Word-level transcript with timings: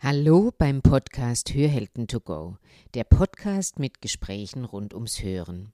Hallo 0.00 0.52
beim 0.56 0.80
Podcast 0.80 1.52
Hörhelden 1.52 2.06
to 2.06 2.20
go, 2.20 2.56
der 2.94 3.02
Podcast 3.02 3.80
mit 3.80 4.00
Gesprächen 4.00 4.64
rund 4.64 4.94
ums 4.94 5.24
Hören. 5.24 5.72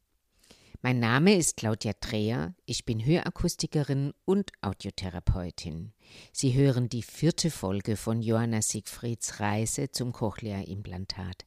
Mein 0.81 0.99
Name 0.99 1.35
ist 1.37 1.59
Claudia 1.59 1.93
Dreher, 2.01 2.55
ich 2.65 2.87
bin 2.87 3.05
Hörakustikerin 3.05 4.15
und 4.25 4.51
Audiotherapeutin. 4.63 5.93
Sie 6.33 6.55
hören 6.55 6.89
die 6.89 7.03
vierte 7.03 7.51
Folge 7.51 7.97
von 7.97 8.23
Johanna 8.23 8.63
Siegfrieds 8.63 9.41
Reise 9.41 9.91
zum 9.91 10.13
Cochlea-Implantat. 10.13 11.45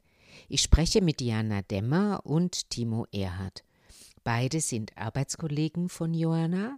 Ich 0.47 0.61
spreche 0.61 1.01
mit 1.01 1.19
Diana 1.19 1.63
Demmer 1.63 2.21
und 2.25 2.69
Timo 2.69 3.07
Erhardt. 3.11 3.63
Beide 4.23 4.61
sind 4.61 4.95
Arbeitskollegen 4.95 5.89
von 5.89 6.13
Johanna, 6.13 6.77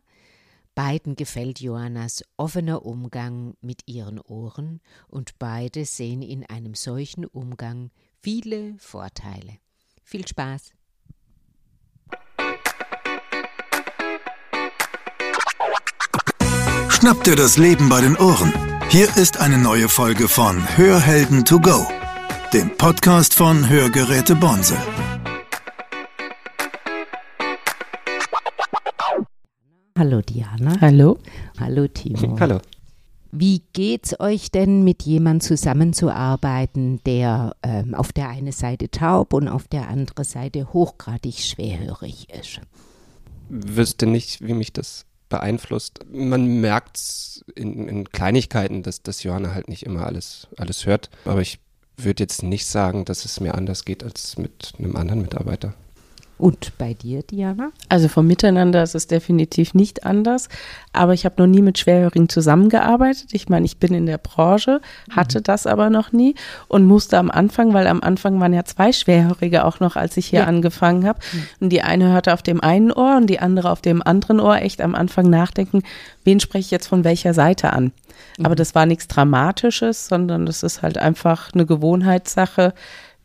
Beiden 0.80 1.18
gefällt 1.18 1.60
Johannas 1.60 2.24
offener 2.38 2.86
Umgang 2.86 3.54
mit 3.60 3.82
ihren 3.86 4.18
Ohren 4.18 4.80
und 5.10 5.38
beide 5.38 5.84
sehen 5.84 6.22
in 6.22 6.46
einem 6.46 6.74
solchen 6.74 7.26
Umgang 7.26 7.92
viele 8.22 8.76
Vorteile. 8.78 9.58
Viel 10.06 10.26
Spaß! 10.26 10.72
Schnapp 16.88 17.26
dir 17.26 17.36
das 17.36 17.58
Leben 17.58 17.90
bei 17.90 18.00
den 18.00 18.16
Ohren. 18.16 18.54
Hier 18.88 19.14
ist 19.18 19.38
eine 19.42 19.58
neue 19.58 19.90
Folge 19.90 20.30
von 20.30 20.66
Hörhelden 20.78 21.44
to 21.44 21.60
go, 21.60 21.86
dem 22.54 22.78
Podcast 22.78 23.34
von 23.34 23.68
Hörgeräte 23.68 24.34
Bonse. 24.34 24.78
Hallo 30.00 30.22
Diana. 30.22 30.80
Hallo. 30.80 31.20
Hallo 31.60 31.86
Timo. 31.90 32.38
Hallo. 32.40 32.62
Wie 33.34 33.62
geht's 33.74 34.18
euch 34.22 34.50
denn, 34.50 34.86
mit 34.86 35.04
jemandem 35.04 35.42
zusammenzuarbeiten, 35.42 37.02
der 37.06 37.54
ähm, 37.64 37.94
auf 37.94 38.14
der 38.14 38.30
einen 38.30 38.54
Seite 38.54 38.90
taub 38.90 39.34
und 39.34 39.50
auf 39.50 39.68
der 39.68 39.90
anderen 39.90 40.24
Seite 40.24 40.72
hochgradig 40.72 41.40
schwerhörig 41.40 42.30
ist? 42.30 42.62
Wüsste 43.50 44.06
nicht, 44.06 44.40
wie 44.40 44.54
mich 44.54 44.72
das 44.72 45.06
beeinflusst. 45.28 46.00
Man 46.10 46.62
merkt 46.62 46.96
es 46.96 47.44
in, 47.56 47.90
in, 47.90 48.10
Kleinigkeiten, 48.10 48.84
dass, 48.84 49.04
dass 49.04 49.24
Johanna 49.24 49.54
halt 49.54 49.68
nicht 49.68 49.84
immer 49.84 50.06
alles, 50.06 50.48
alles 50.56 50.86
hört. 50.86 51.10
Aber 51.26 51.42
ich 51.42 51.60
würde 51.98 52.24
jetzt 52.24 52.42
nicht 52.42 52.68
sagen, 52.68 53.04
dass 53.04 53.26
es 53.26 53.42
mir 53.42 53.54
anders 53.54 53.84
geht 53.84 54.06
als 54.06 54.38
mit 54.38 54.76
einem 54.80 54.96
anderen 54.96 55.22
Mitarbeiter. 55.22 55.74
Und 56.40 56.78
bei 56.78 56.94
dir, 56.94 57.22
Diana? 57.22 57.72
Also 57.90 58.08
vom 58.08 58.26
Miteinander 58.26 58.82
ist 58.82 58.96
es 58.96 59.08
definitiv 59.08 59.74
nicht 59.74 60.06
anders. 60.06 60.48
Aber 60.94 61.14
ich 61.14 61.26
habe 61.26 61.36
noch 61.38 61.48
nie 61.48 61.62
mit 61.62 61.78
Schwerhörigen 61.78 62.30
zusammengearbeitet. 62.30 63.28
Ich 63.34 63.50
meine, 63.50 63.66
ich 63.66 63.78
bin 63.78 63.94
in 63.94 64.06
der 64.06 64.18
Branche, 64.18 64.80
hatte 65.12 65.40
mhm. 65.40 65.44
das 65.44 65.68
aber 65.68 65.90
noch 65.90 66.14
nie 66.14 66.36
und 66.70 66.86
musste 66.86 67.18
am 67.18 67.30
Anfang, 67.30 67.74
weil 67.74 67.88
am 67.88 68.02
Anfang 68.02 68.40
waren 68.40 68.54
ja 68.54 68.64
zwei 68.64 68.94
Schwerhörige 68.94 69.66
auch 69.66 69.82
noch, 69.82 69.98
als 69.98 70.16
ich 70.16 70.28
hier 70.28 70.40
ja. 70.40 70.46
angefangen 70.46 71.06
habe. 71.06 71.20
Mhm. 71.34 71.44
Und 71.60 71.70
die 71.72 71.82
eine 71.82 72.08
hörte 72.14 72.34
auf 72.34 72.42
dem 72.42 72.62
einen 72.62 72.94
Ohr 72.94 73.18
und 73.18 73.28
die 73.28 73.40
andere 73.40 73.70
auf 73.70 73.82
dem 73.82 74.02
anderen 74.02 74.40
Ohr 74.40 74.62
echt 74.62 74.80
am 74.80 74.96
Anfang 74.96 75.30
nachdenken, 75.30 75.84
wen 76.24 76.40
spreche 76.40 76.62
ich 76.62 76.72
jetzt 76.72 76.88
von 76.88 77.04
welcher 77.04 77.34
Seite 77.34 77.74
an. 77.74 77.92
Mhm. 78.38 78.46
Aber 78.46 78.56
das 78.56 78.74
war 78.76 78.86
nichts 78.86 79.10
Dramatisches, 79.10 80.08
sondern 80.08 80.46
das 80.46 80.64
ist 80.64 80.84
halt 80.84 80.98
einfach 80.98 81.54
eine 81.54 81.66
Gewohnheitssache, 81.66 82.74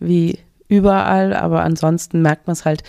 wie 0.00 0.40
überall, 0.68 1.34
aber 1.34 1.62
ansonsten 1.62 2.22
merkt 2.22 2.46
man 2.46 2.52
es 2.52 2.64
halt 2.64 2.82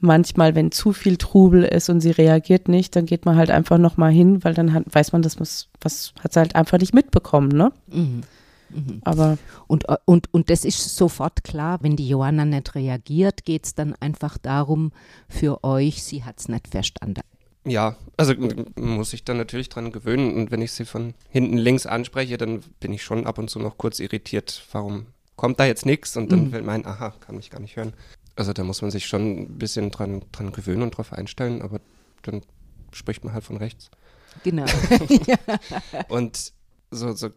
manchmal, 0.00 0.54
wenn 0.54 0.72
zu 0.72 0.92
viel 0.92 1.16
Trubel 1.16 1.62
ist 1.64 1.90
und 1.90 2.00
sie 2.00 2.10
reagiert 2.10 2.68
nicht, 2.68 2.96
dann 2.96 3.06
geht 3.06 3.26
man 3.26 3.36
halt 3.36 3.50
einfach 3.50 3.78
nochmal 3.78 4.12
hin, 4.12 4.42
weil 4.44 4.54
dann 4.54 4.72
hat, 4.72 4.84
weiß 4.90 5.12
man, 5.12 5.22
dass 5.22 5.38
was 5.38 6.14
hat 6.22 6.32
sie 6.32 6.40
halt 6.40 6.54
einfach 6.54 6.78
nicht 6.78 6.94
mitbekommen, 6.94 7.48
ne? 7.48 7.72
Mhm. 7.88 8.22
Mhm. 8.70 9.00
Aber 9.04 9.36
und, 9.66 9.84
und, 10.04 10.32
und 10.32 10.48
das 10.48 10.64
ist 10.64 10.96
sofort 10.96 11.44
klar, 11.44 11.78
wenn 11.82 11.96
die 11.96 12.08
Johanna 12.08 12.44
nicht 12.44 12.74
reagiert, 12.74 13.44
geht 13.44 13.66
es 13.66 13.74
dann 13.74 13.94
einfach 14.00 14.38
darum 14.38 14.92
für 15.28 15.64
euch, 15.64 16.02
sie 16.02 16.24
hat 16.24 16.38
es 16.38 16.48
nicht 16.48 16.68
verstanden. 16.68 17.22
Ja, 17.66 17.96
also 18.16 18.34
muss 18.76 19.12
ich 19.12 19.24
dann 19.24 19.36
natürlich 19.36 19.68
dran 19.68 19.92
gewöhnen 19.92 20.34
und 20.34 20.50
wenn 20.50 20.62
ich 20.62 20.72
sie 20.72 20.86
von 20.86 21.14
hinten 21.28 21.58
links 21.58 21.84
anspreche, 21.84 22.38
dann 22.38 22.60
bin 22.80 22.92
ich 22.92 23.02
schon 23.02 23.26
ab 23.26 23.38
und 23.38 23.50
zu 23.50 23.58
noch 23.58 23.76
kurz 23.76 23.98
irritiert, 23.98 24.62
warum 24.72 25.06
kommt 25.40 25.58
da 25.58 25.64
jetzt 25.64 25.86
nichts 25.86 26.18
und 26.18 26.30
dann 26.30 26.48
mhm. 26.48 26.52
will 26.52 26.60
mein, 26.60 26.84
aha, 26.84 27.14
kann 27.18 27.36
mich 27.36 27.48
gar 27.48 27.60
nicht 27.60 27.74
hören. 27.76 27.94
Also 28.36 28.52
da 28.52 28.62
muss 28.62 28.82
man 28.82 28.90
sich 28.90 29.06
schon 29.06 29.38
ein 29.38 29.56
bisschen 29.56 29.90
dran, 29.90 30.20
dran 30.32 30.52
gewöhnen 30.52 30.82
und 30.82 30.90
drauf 30.90 31.14
einstellen, 31.14 31.62
aber 31.62 31.80
dann 32.20 32.42
spricht 32.92 33.24
man 33.24 33.32
halt 33.32 33.42
von 33.42 33.56
rechts. 33.56 33.90
Genau. 34.44 34.66
und 36.10 36.52
so, 36.90 37.14
so 37.14 37.30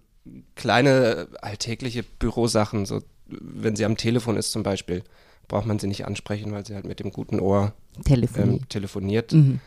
kleine 0.55 1.29
alltägliche 1.41 2.03
Bürosachen, 2.03 2.85
so 2.85 2.99
wenn 3.25 3.77
sie 3.77 3.85
am 3.85 3.95
Telefon 3.95 4.35
ist 4.35 4.51
zum 4.51 4.63
Beispiel, 4.63 5.05
braucht 5.47 5.65
man 5.65 5.79
sie 5.79 5.87
nicht 5.87 6.05
ansprechen, 6.05 6.51
weil 6.51 6.65
sie 6.65 6.75
halt 6.75 6.85
mit 6.85 6.99
dem 6.99 7.09
guten 7.09 7.39
Ohr 7.39 7.71
telefoniert. 8.03 8.61
Ähm, 8.63 8.67
telefoniert. 8.67 9.31
Mhm. 9.31 9.61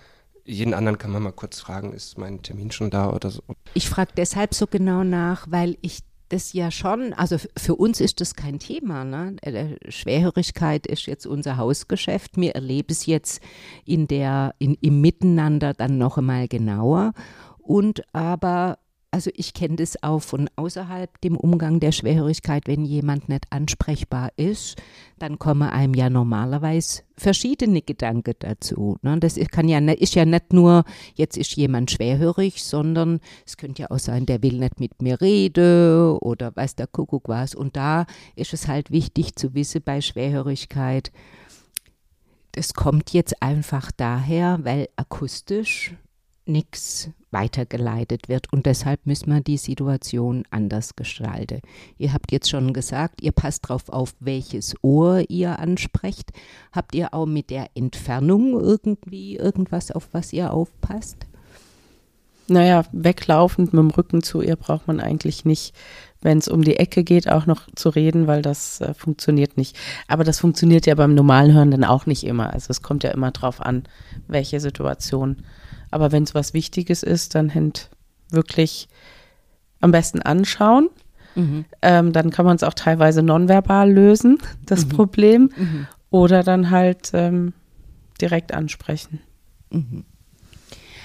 Jeden 0.44 0.74
anderen 0.74 0.98
kann 0.98 1.10
man 1.10 1.22
mal 1.22 1.32
kurz 1.32 1.58
fragen, 1.58 1.94
ist 1.94 2.18
mein 2.18 2.42
Termin 2.42 2.70
schon 2.70 2.90
da 2.90 3.08
oder 3.08 3.30
so. 3.30 3.40
Ich 3.72 3.88
frage 3.88 4.12
deshalb 4.14 4.52
so 4.52 4.66
genau 4.66 5.04
nach, 5.04 5.46
weil 5.50 5.78
ich 5.80 6.02
das 6.28 6.52
ja 6.52 6.70
schon, 6.70 7.12
also 7.12 7.36
für 7.56 7.74
uns 7.76 8.00
ist 8.00 8.20
das 8.20 8.34
kein 8.34 8.58
Thema. 8.58 9.04
Ne? 9.04 9.36
Äh, 9.42 9.90
Schwerhörigkeit 9.90 10.86
ist 10.86 11.06
jetzt 11.06 11.26
unser 11.26 11.56
Hausgeschäft. 11.56 12.36
Wir 12.36 12.54
erleben 12.54 12.88
es 12.90 13.06
jetzt 13.06 13.40
in 13.84 14.06
der, 14.06 14.54
in, 14.58 14.76
im 14.80 15.00
Miteinander 15.00 15.74
dann 15.74 15.98
noch 15.98 16.18
einmal 16.18 16.48
genauer. 16.48 17.12
Und 17.58 18.02
aber 18.14 18.78
also 19.16 19.30
ich 19.34 19.54
kenne 19.54 19.76
das 19.76 20.02
auch 20.02 20.20
von 20.20 20.50
außerhalb 20.56 21.22
dem 21.22 21.38
Umgang 21.38 21.80
der 21.80 21.92
Schwerhörigkeit, 21.92 22.64
wenn 22.66 22.84
jemand 22.84 23.30
nicht 23.30 23.46
ansprechbar 23.48 24.30
ist, 24.36 24.76
dann 25.18 25.38
kommen 25.38 25.70
einem 25.70 25.94
ja 25.94 26.10
normalerweise 26.10 27.00
verschiedene 27.16 27.80
Gedanken 27.80 28.34
dazu. 28.40 28.98
Ne? 29.00 29.18
Das 29.18 29.36
kann 29.50 29.68
ja, 29.68 29.78
ist 29.78 30.16
ja 30.16 30.26
nicht 30.26 30.52
nur, 30.52 30.84
jetzt 31.14 31.38
ist 31.38 31.56
jemand 31.56 31.90
schwerhörig, 31.90 32.62
sondern 32.62 33.20
es 33.46 33.56
könnte 33.56 33.80
ja 33.80 33.90
auch 33.90 33.98
sein, 33.98 34.26
der 34.26 34.42
will 34.42 34.58
nicht 34.58 34.80
mit 34.80 35.00
mir 35.00 35.18
reden 35.18 36.18
oder 36.18 36.54
weiß 36.54 36.74
der 36.74 36.86
Kuckuck 36.86 37.30
was. 37.30 37.54
Und 37.54 37.74
da 37.74 38.04
ist 38.34 38.52
es 38.52 38.68
halt 38.68 38.90
wichtig 38.90 39.34
zu 39.34 39.54
wissen 39.54 39.80
bei 39.82 40.02
Schwerhörigkeit, 40.02 41.10
das 42.52 42.74
kommt 42.74 43.14
jetzt 43.14 43.42
einfach 43.42 43.90
daher, 43.92 44.58
weil 44.62 44.90
akustisch 44.96 45.94
nichts 46.46 47.10
weitergeleitet 47.30 48.28
wird 48.28 48.52
und 48.52 48.66
deshalb 48.66 49.04
müssen 49.04 49.32
wir 49.32 49.40
die 49.40 49.58
Situation 49.58 50.44
anders 50.50 50.96
gestalten. 50.96 51.60
Ihr 51.98 52.12
habt 52.12 52.32
jetzt 52.32 52.48
schon 52.48 52.72
gesagt, 52.72 53.20
ihr 53.22 53.32
passt 53.32 53.64
darauf 53.64 53.88
auf, 53.88 54.14
welches 54.20 54.74
Ohr 54.82 55.24
ihr 55.28 55.58
ansprecht. 55.58 56.32
Habt 56.72 56.94
ihr 56.94 57.12
auch 57.12 57.26
mit 57.26 57.50
der 57.50 57.68
Entfernung 57.74 58.58
irgendwie 58.58 59.36
irgendwas, 59.36 59.90
auf 59.90 60.08
was 60.12 60.32
ihr 60.32 60.52
aufpasst? 60.52 61.26
Naja, 62.48 62.84
weglaufend 62.92 63.72
mit 63.72 63.82
dem 63.82 63.90
Rücken 63.90 64.22
zu 64.22 64.40
ihr 64.40 64.54
braucht 64.54 64.86
man 64.86 65.00
eigentlich 65.00 65.44
nicht, 65.44 65.74
wenn 66.22 66.38
es 66.38 66.46
um 66.46 66.62
die 66.62 66.76
Ecke 66.76 67.02
geht, 67.02 67.28
auch 67.28 67.46
noch 67.46 67.62
zu 67.74 67.88
reden, 67.88 68.28
weil 68.28 68.40
das 68.40 68.80
äh, 68.80 68.94
funktioniert 68.94 69.56
nicht. 69.56 69.76
Aber 70.06 70.22
das 70.22 70.38
funktioniert 70.38 70.86
ja 70.86 70.94
beim 70.94 71.14
normalen 71.14 71.52
Hören 71.52 71.72
dann 71.72 71.84
auch 71.84 72.06
nicht 72.06 72.24
immer. 72.24 72.52
Also 72.52 72.70
es 72.70 72.82
kommt 72.82 73.02
ja 73.02 73.10
immer 73.10 73.32
drauf 73.32 73.60
an, 73.60 73.84
welche 74.28 74.60
Situation 74.60 75.42
aber 75.96 76.12
wenn 76.12 76.24
es 76.24 76.34
was 76.34 76.52
Wichtiges 76.52 77.02
ist, 77.02 77.34
dann 77.34 77.48
hängt 77.48 77.90
wirklich 78.30 78.86
am 79.80 79.92
besten 79.92 80.20
anschauen. 80.20 80.90
Mhm. 81.34 81.64
Ähm, 81.80 82.12
dann 82.12 82.30
kann 82.30 82.44
man 82.44 82.56
es 82.56 82.62
auch 82.62 82.74
teilweise 82.74 83.22
nonverbal 83.22 83.90
lösen, 83.90 84.38
das 84.66 84.84
mhm. 84.84 84.88
Problem. 84.90 85.50
Mhm. 85.56 85.86
Oder 86.10 86.42
dann 86.42 86.70
halt 86.70 87.10
ähm, 87.14 87.54
direkt 88.20 88.52
ansprechen. 88.52 89.20
Mhm. 89.70 90.04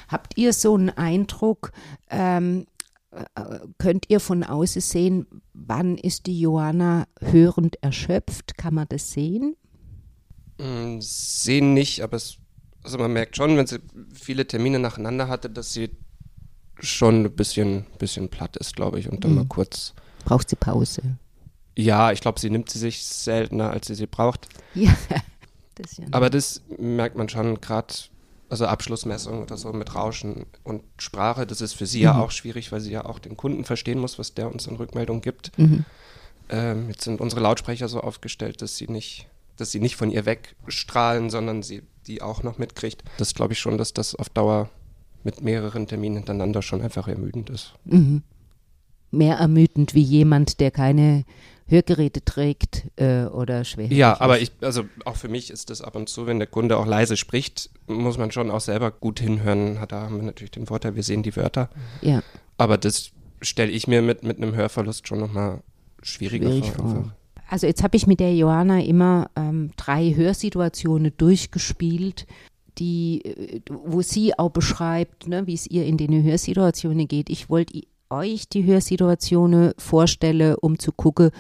Habt 0.10 0.38
ihr 0.38 0.52
so 0.52 0.76
einen 0.76 0.90
Eindruck, 0.90 1.72
ähm, 2.10 2.66
äh, 3.12 3.60
könnt 3.78 4.10
ihr 4.10 4.20
von 4.20 4.44
außen 4.44 4.82
sehen, 4.82 5.26
wann 5.54 5.98
ist 5.98 6.26
die 6.26 6.38
Johanna 6.38 7.08
hörend 7.22 7.82
erschöpft? 7.82 8.58
Kann 8.58 8.74
man 8.74 8.88
das 8.90 9.12
sehen? 9.12 9.56
Mm, 10.60 11.00
sehen 11.00 11.74
nicht, 11.74 12.02
aber 12.02 12.18
es 12.18 12.41
also 12.84 12.98
man 12.98 13.14
merkt 13.14 13.36
schon, 13.36 13.58
wenn 13.58 13.68
sie 13.68 13.80
viele 14.14 14.48
Termine 14.48 14.80
nacheinander 14.80 15.28
hatte, 15.28 15.50
dass 15.50 15.74
sie 15.74 15.90
schon 16.80 17.26
ein 17.26 17.36
bisschen, 17.36 17.86
bisschen 18.00 18.30
platt 18.30 18.58
ist, 18.58 18.76
glaube 18.76 19.00
ich, 19.00 19.10
und 19.10 19.24
dann 19.24 19.32
mhm. 19.32 19.38
mal 19.38 19.46
kurz. 19.46 19.94
Braucht 20.26 20.50
sie 20.50 20.56
Pause? 20.56 21.02
Ja, 21.78 22.12
ich 22.12 22.22
glaube, 22.22 22.40
sie 22.40 22.50
nimmt 22.50 22.70
sie 22.70 22.80
sich 22.80 23.04
seltener, 23.04 23.72
als 23.72 23.88
sie 23.88 23.96
sie 23.96 24.08
braucht. 24.08 24.48
Ja, 24.74 24.96
das 25.76 25.98
ja. 25.98 26.06
Aber 26.12 26.30
das 26.30 26.62
merkt 26.78 27.16
man 27.16 27.30
schon 27.30 27.62
gerade, 27.62 27.94
also 28.50 28.66
Abschlussmessung 28.66 29.44
oder 29.44 29.58
so 29.58 29.72
mit 29.72 29.96
Rauschen 29.96 30.46
und 30.64 30.84
Sprache, 30.98 31.48
das 31.48 31.62
ist 31.62 31.74
für 31.74 31.86
sie 31.86 32.00
mhm. 32.00 32.04
ja 32.04 32.20
auch 32.20 32.32
schwierig, 32.32 32.72
weil 32.72 32.82
sie 32.82 32.92
ja 32.92 33.06
auch 33.06 33.20
den 33.20 33.38
Kunden 33.38 33.64
verstehen 33.64 34.00
muss, 34.00 34.20
was 34.20 34.34
der 34.34 34.52
uns 34.52 34.68
in 34.68 34.76
Rückmeldung 34.76 35.22
gibt. 35.22 35.58
Mhm. 35.58 35.86
Ähm, 36.50 36.90
jetzt 36.90 37.04
sind 37.04 37.22
unsere 37.22 37.42
Lautsprecher 37.42 37.88
so 37.88 38.02
aufgestellt, 38.02 38.62
dass 38.62 38.76
sie 38.76 38.88
nicht, 38.88 39.28
dass 39.62 39.72
sie 39.72 39.80
nicht 39.80 39.96
von 39.96 40.12
ihr 40.12 40.26
wegstrahlen, 40.26 41.30
sondern 41.30 41.64
sie 41.64 41.84
die 42.08 42.22
auch 42.22 42.44
noch 42.44 42.58
mitkriegt. 42.58 43.04
Das 43.18 43.34
glaube 43.34 43.54
ich 43.54 43.60
schon, 43.60 43.78
dass 43.78 43.94
das 43.94 44.16
auf 44.16 44.30
Dauer 44.30 44.70
mit 45.24 45.42
mehreren 45.42 45.88
Terminen 45.88 46.18
hintereinander 46.18 46.62
schon 46.62 46.82
einfach 46.82 47.08
ermüdend 47.08 47.50
ist. 47.50 47.74
Mhm. 47.86 48.24
mehr 49.12 49.38
ermüdend 49.38 49.94
wie 49.94 50.02
jemand, 50.02 50.60
der 50.60 50.72
keine 50.72 51.26
Hörgeräte 51.68 52.24
trägt 52.24 52.88
äh, 52.96 53.26
oder 53.26 53.64
schwer. 53.64 53.88
Ja, 53.88 54.20
aber 54.20 54.40
ich, 54.40 54.52
also 54.62 54.86
auch 55.06 55.16
für 55.16 55.30
mich 55.30 55.52
ist 55.52 55.70
das 55.70 55.82
ab 55.82 55.96
und 55.96 56.10
zu, 56.10 56.26
wenn 56.28 56.40
der 56.40 56.48
Kunde 56.48 56.78
auch 56.78 56.86
leise 56.86 57.18
spricht, 57.18 57.70
muss 57.88 58.18
man 58.18 58.32
schon 58.32 58.50
auch 58.52 58.62
selber 58.62 58.92
gut 58.92 59.20
hinhören. 59.20 59.78
Da 59.88 60.02
haben 60.02 60.18
wir 60.18 60.24
natürlich 60.24 60.52
den 60.52 60.66
Vorteil, 60.66 60.96
wir 60.96 61.04
sehen 61.04 61.24
die 61.24 61.36
Wörter. 61.36 61.70
Ja. 62.02 62.24
Aber 62.58 62.78
das 62.78 63.12
stelle 63.42 63.72
ich 63.72 63.88
mir 63.88 64.02
mit, 64.02 64.24
mit 64.24 64.38
einem 64.38 64.56
Hörverlust 64.56 65.08
schon 65.08 65.20
nochmal 65.20 65.62
schwieriger 66.02 66.50
Schwierig 66.50 66.72
vor. 66.72 66.90
vor. 66.90 67.16
Also 67.52 67.68
jetzt 67.68 67.84
habe 67.84 67.98
ich 67.98 68.08
mit 68.08 68.22
der 68.22 68.34
Johanna 68.34 68.80
immer 68.80 69.30
ähm, 69.36 69.72
drei 69.76 70.14
Hörsituationen 70.16 71.12
durchgespielt, 71.18 72.26
die, 72.78 73.26
äh, 73.26 73.62
wo 73.70 74.02
sie 74.02 74.40
auch 74.40 74.52
beschreibt, 74.52 75.28
ne, 75.28 75.46
wie 75.48 75.54
es 75.54 75.68
ihr 75.68 75.86
in 75.86 75.98
den 75.98 76.24
Hörsituationen 76.24 77.10
geht. 77.10 77.30
Ich 77.30 77.50
wollte 77.50 77.82
euch 78.10 78.48
die 78.48 78.64
Hörsituationen 78.64 79.74
vorstellen, 79.78 80.56
um 80.62 80.80
zu 80.80 80.94
gucken, 80.94 81.32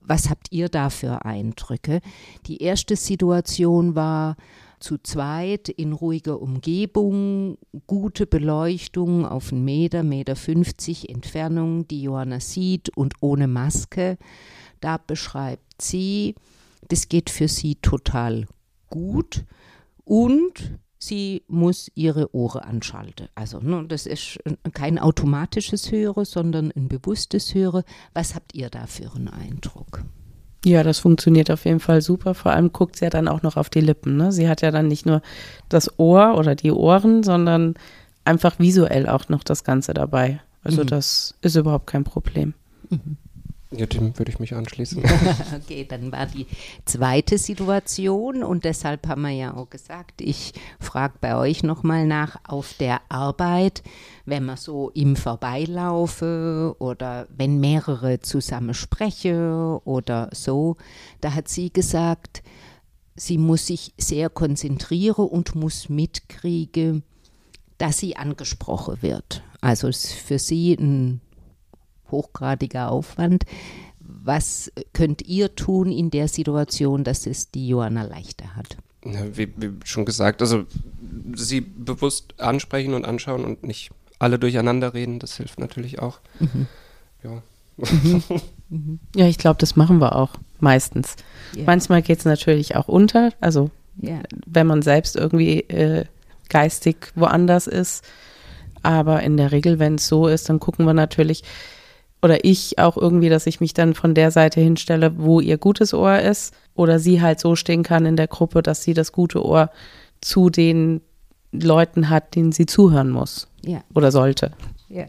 was 0.00 0.30
habt 0.30 0.46
ihr 0.52 0.70
da 0.70 0.88
für 0.88 1.26
Eindrücke. 1.26 2.00
Die 2.46 2.62
erste 2.62 2.96
Situation 2.96 3.94
war 3.94 4.36
zu 4.80 4.98
zweit 4.98 5.68
in 5.68 5.92
ruhiger 5.92 6.40
Umgebung, 6.40 7.58
gute 7.86 8.26
Beleuchtung 8.26 9.26
auf 9.26 9.52
einen 9.52 9.64
Meter, 9.64 10.02
Meter 10.02 10.36
50 10.36 11.08
Entfernung, 11.08 11.86
die 11.88 12.02
Johanna 12.02 12.40
sieht 12.40 12.96
und 12.96 13.14
ohne 13.20 13.48
Maske. 13.48 14.18
Da 14.80 14.98
beschreibt 14.98 15.82
sie, 15.82 16.34
das 16.88 17.08
geht 17.08 17.30
für 17.30 17.48
sie 17.48 17.76
total 17.76 18.46
gut 18.90 19.44
und 20.04 20.78
sie 20.98 21.42
muss 21.48 21.90
ihre 21.94 22.34
Ohren 22.34 22.62
anschalten. 22.62 23.28
Also 23.34 23.60
ne, 23.60 23.84
das 23.86 24.06
ist 24.06 24.38
kein 24.72 24.98
automatisches 24.98 25.90
Hören, 25.92 26.24
sondern 26.24 26.72
ein 26.72 26.88
bewusstes 26.88 27.54
Hören. 27.54 27.84
Was 28.14 28.34
habt 28.34 28.54
ihr 28.54 28.70
da 28.70 28.86
für 28.86 29.12
einen 29.14 29.28
Eindruck? 29.28 30.04
Ja, 30.64 30.82
das 30.82 30.98
funktioniert 30.98 31.50
auf 31.50 31.64
jeden 31.64 31.80
Fall 31.80 32.02
super. 32.02 32.34
Vor 32.34 32.52
allem 32.52 32.72
guckt 32.72 32.96
sie 32.96 33.04
ja 33.04 33.10
dann 33.10 33.28
auch 33.28 33.42
noch 33.42 33.56
auf 33.56 33.70
die 33.70 33.80
Lippen. 33.80 34.16
Ne? 34.16 34.32
Sie 34.32 34.48
hat 34.48 34.60
ja 34.60 34.70
dann 34.70 34.88
nicht 34.88 35.06
nur 35.06 35.22
das 35.68 35.98
Ohr 35.98 36.36
oder 36.36 36.54
die 36.54 36.72
Ohren, 36.72 37.22
sondern 37.22 37.74
einfach 38.24 38.58
visuell 38.58 39.08
auch 39.08 39.28
noch 39.28 39.44
das 39.44 39.62
Ganze 39.64 39.94
dabei. 39.94 40.40
Also 40.64 40.82
Mhm. 40.82 40.86
das 40.88 41.34
ist 41.42 41.54
überhaupt 41.56 41.86
kein 41.86 42.04
Problem. 42.04 42.54
Ja, 43.78 43.86
dem 43.86 44.18
würde 44.18 44.32
ich 44.32 44.40
mich 44.40 44.54
anschließen. 44.54 45.02
Okay, 45.54 45.86
dann 45.88 46.10
war 46.10 46.26
die 46.26 46.46
zweite 46.84 47.38
Situation 47.38 48.42
und 48.42 48.64
deshalb 48.64 49.06
haben 49.06 49.22
wir 49.22 49.30
ja 49.30 49.54
auch 49.54 49.70
gesagt, 49.70 50.20
ich 50.20 50.52
frage 50.80 51.14
bei 51.20 51.36
euch 51.36 51.62
nochmal 51.62 52.06
nach 52.06 52.36
auf 52.44 52.74
der 52.74 53.00
Arbeit, 53.08 53.82
wenn 54.26 54.44
man 54.44 54.56
so 54.56 54.90
im 54.90 55.14
Vorbeilaufe 55.14 56.74
oder 56.78 57.28
wenn 57.36 57.60
mehrere 57.60 58.20
zusammen 58.20 58.74
sprechen 58.74 59.78
oder 59.84 60.28
so, 60.32 60.76
da 61.20 61.34
hat 61.34 61.48
sie 61.48 61.72
gesagt, 61.72 62.42
sie 63.14 63.38
muss 63.38 63.66
sich 63.66 63.92
sehr 63.96 64.28
konzentrieren 64.28 65.26
und 65.26 65.54
muss 65.54 65.88
mitkriegen, 65.88 67.04
dass 67.78 67.98
sie 67.98 68.16
angesprochen 68.16 69.02
wird. 69.02 69.42
Also 69.60 69.90
für 69.92 70.38
sie 70.38 70.74
ein 70.74 71.20
hochgradiger 72.10 72.90
Aufwand. 72.90 73.44
Was 74.00 74.72
könnt 74.92 75.22
ihr 75.22 75.54
tun 75.54 75.92
in 75.92 76.10
der 76.10 76.28
Situation, 76.28 77.04
dass 77.04 77.26
es 77.26 77.50
die 77.50 77.68
Johanna 77.68 78.02
leichter 78.02 78.56
hat? 78.56 78.76
Wie, 79.02 79.48
wie 79.56 79.70
schon 79.84 80.04
gesagt, 80.04 80.42
also 80.42 80.64
sie 81.34 81.60
bewusst 81.60 82.34
ansprechen 82.40 82.94
und 82.94 83.04
anschauen 83.04 83.44
und 83.44 83.62
nicht 83.64 83.90
alle 84.18 84.38
durcheinander 84.38 84.92
reden, 84.94 85.18
das 85.18 85.36
hilft 85.36 85.60
natürlich 85.60 86.00
auch. 86.00 86.18
Ja. 87.22 87.42
Ja, 89.14 89.26
ich 89.26 89.38
glaube, 89.38 89.58
das 89.60 89.76
machen 89.76 89.98
wir 89.98 90.16
auch 90.16 90.32
meistens. 90.60 91.16
Ja. 91.54 91.62
Manchmal 91.66 92.02
geht 92.02 92.18
es 92.18 92.24
natürlich 92.24 92.76
auch 92.76 92.88
unter. 92.88 93.32
Also 93.40 93.70
Ja. 94.00 94.20
wenn 94.46 94.66
man 94.66 94.82
selbst 94.82 95.16
irgendwie 95.16 95.60
äh, 95.60 96.04
geistig 96.48 97.12
woanders 97.14 97.66
ist. 97.66 98.04
Aber 98.82 99.22
in 99.22 99.36
der 99.36 99.52
Regel, 99.52 99.78
wenn 99.78 99.94
es 99.96 100.06
so 100.08 100.26
ist, 100.28 100.48
dann 100.48 100.60
gucken 100.60 100.86
wir 100.86 100.94
natürlich, 100.94 101.42
oder 102.22 102.44
ich 102.44 102.78
auch 102.78 102.96
irgendwie, 102.96 103.28
dass 103.28 103.46
ich 103.46 103.60
mich 103.60 103.74
dann 103.74 103.94
von 103.94 104.14
der 104.14 104.30
Seite 104.30 104.60
hinstelle, 104.60 105.18
wo 105.18 105.40
ihr 105.40 105.56
gutes 105.58 105.94
Ohr 105.94 106.18
ist. 106.18 106.52
Oder 106.74 106.98
sie 106.98 107.20
halt 107.22 107.40
so 107.40 107.54
stehen 107.56 107.82
kann 107.82 108.06
in 108.06 108.16
der 108.16 108.28
Gruppe, 108.28 108.62
dass 108.62 108.82
sie 108.82 108.94
das 108.94 109.12
gute 109.12 109.44
Ohr 109.44 109.70
zu 110.20 110.50
den 110.50 111.00
Leuten 111.52 112.10
hat, 112.10 112.34
denen 112.34 112.52
sie 112.52 112.66
zuhören 112.66 113.10
muss 113.10 113.48
Ja. 113.64 113.82
oder 113.94 114.10
sollte. 114.12 114.52
Ja. 114.88 115.06